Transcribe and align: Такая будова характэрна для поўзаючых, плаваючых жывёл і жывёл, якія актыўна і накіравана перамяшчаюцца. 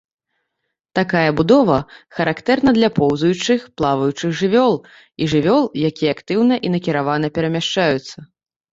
Такая 0.99 1.29
будова 1.41 1.77
характэрна 2.21 2.69
для 2.79 2.89
поўзаючых, 2.97 3.59
плаваючых 3.83 4.29
жывёл 4.43 4.73
і 4.81 5.23
жывёл, 5.37 5.63
якія 5.93 6.11
актыўна 6.19 6.55
і 6.67 6.77
накіравана 6.77 7.27
перамяшчаюцца. 7.41 8.17